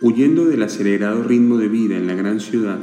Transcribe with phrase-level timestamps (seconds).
[0.00, 2.78] Huyendo del acelerado ritmo de vida en la gran ciudad,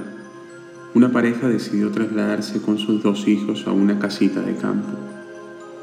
[0.93, 4.97] una pareja decidió trasladarse con sus dos hijos a una casita de campo,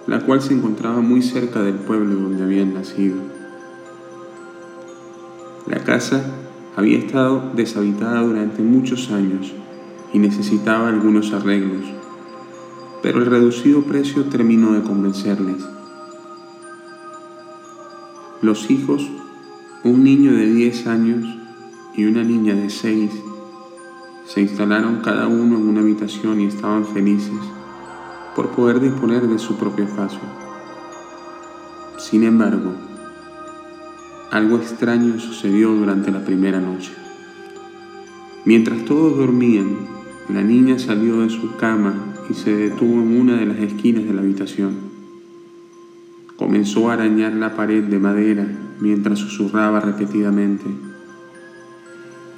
[0.07, 3.17] la cual se encontraba muy cerca del pueblo donde habían nacido.
[5.66, 6.25] La casa
[6.77, 9.52] había estado deshabitada durante muchos años
[10.12, 11.84] y necesitaba algunos arreglos,
[13.02, 15.64] pero el reducido precio terminó de convencerles.
[18.43, 19.08] Los hijos,
[19.87, 21.25] un niño de 10 años
[21.95, 23.11] y una niña de 6,
[24.26, 27.39] se instalaron cada uno en una habitación y estaban felices
[28.35, 30.21] por poder disponer de su propio espacio.
[31.99, 32.72] Sin embargo,
[34.31, 36.92] algo extraño sucedió durante la primera noche.
[38.45, 39.77] Mientras todos dormían,
[40.28, 41.95] la niña salió de su cama
[42.28, 44.95] y se detuvo en una de las esquinas de la habitación.
[46.47, 48.47] Comenzó a arañar la pared de madera
[48.78, 50.67] mientras susurraba repetidamente,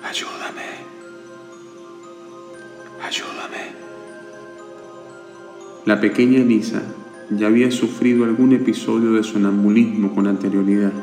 [0.02, 0.64] Ayúdame,
[3.06, 3.74] ayúdame.
[5.84, 6.80] La pequeña Elisa
[7.28, 10.94] ya había sufrido algún episodio de sonambulismo con anterioridad,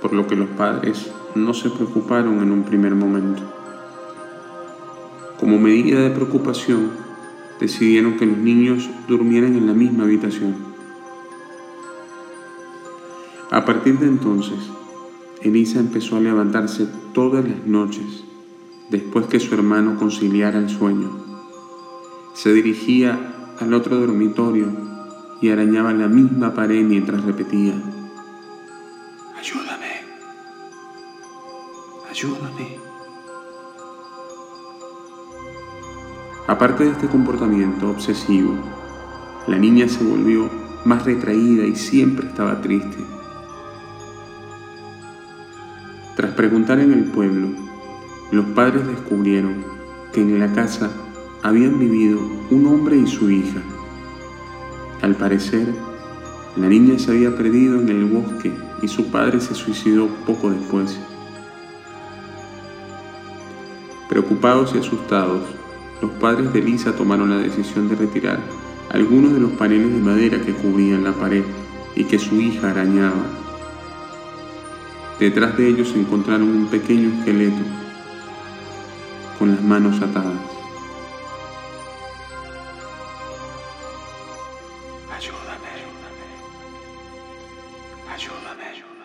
[0.00, 3.42] por lo que los padres no se preocuparon en un primer momento.
[5.38, 6.88] Como medida de preocupación,
[7.60, 10.71] decidieron que los niños durmieran en la misma habitación.
[13.52, 14.58] A partir de entonces,
[15.42, 18.24] Elisa empezó a levantarse todas las noches
[18.88, 21.10] después que su hermano conciliara el sueño.
[22.32, 24.68] Se dirigía al otro dormitorio
[25.42, 27.74] y arañaba la misma pared mientras repetía,
[29.38, 30.00] Ayúdame,
[32.10, 32.78] ayúdame.
[36.46, 38.54] Aparte de este comportamiento obsesivo,
[39.46, 40.48] la niña se volvió
[40.86, 42.96] más retraída y siempre estaba triste.
[46.22, 47.48] Tras preguntar en el pueblo,
[48.30, 49.64] los padres descubrieron
[50.12, 50.88] que en la casa
[51.42, 53.60] habían vivido un hombre y su hija.
[55.00, 55.66] Al parecer,
[56.56, 60.96] la niña se había perdido en el bosque y su padre se suicidó poco después.
[64.08, 65.42] Preocupados y asustados,
[66.00, 68.38] los padres de Lisa tomaron la decisión de retirar
[68.90, 71.42] algunos de los paneles de madera que cubrían la pared
[71.96, 73.42] y que su hija arañaba.
[75.22, 77.62] Detrás de ellos encontraron un pequeño esqueleto
[79.38, 80.34] con las manos atadas.
[85.16, 85.68] Ayúdame,
[88.10, 89.01] ayúdame, ayúdame.